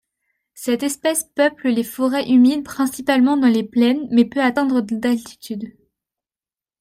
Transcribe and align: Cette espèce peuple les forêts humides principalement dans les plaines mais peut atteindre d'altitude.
Cette 0.55 0.81
espèce 0.81 1.25
peuple 1.35 1.69
les 1.69 1.83
forêts 1.83 2.27
humides 2.31 2.63
principalement 2.63 3.37
dans 3.37 3.45
les 3.47 3.61
plaines 3.63 4.07
mais 4.09 4.25
peut 4.25 4.41
atteindre 4.41 4.81
d'altitude. 4.81 5.77